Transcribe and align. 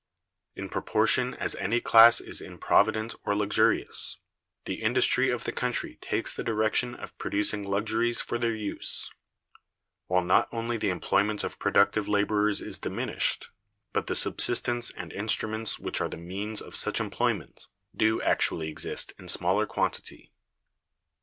In 0.55 0.67
proportion 0.67 1.35
as 1.35 1.53
any 1.53 1.79
class 1.79 2.19
is 2.19 2.41
improvident 2.41 3.13
or 3.23 3.35
luxurious, 3.35 4.17
the 4.65 4.81
industry 4.81 5.29
of 5.29 5.43
the 5.43 5.51
country 5.51 5.99
takes 6.01 6.33
the 6.33 6.43
direction 6.43 6.95
of 6.95 7.15
producing 7.19 7.61
luxuries 7.69 8.19
for 8.19 8.39
their 8.39 8.55
use; 8.55 9.11
while 10.07 10.23
not 10.23 10.49
only 10.51 10.75
the 10.75 10.89
employment 10.89 11.41
for 11.41 11.49
productive 11.55 12.07
laborers 12.07 12.61
is 12.61 12.79
diminished, 12.79 13.49
but 13.93 14.07
the 14.07 14.15
subsistence 14.15 14.89
and 14.89 15.13
instruments 15.13 15.77
which 15.77 16.01
are 16.01 16.09
the 16.09 16.17
means 16.17 16.61
of 16.63 16.75
such 16.75 16.99
employment 16.99 17.67
do 17.95 18.19
actually 18.23 18.69
exist 18.69 19.13
in 19.19 19.27
smaller 19.27 19.67
quantity. 19.67 20.31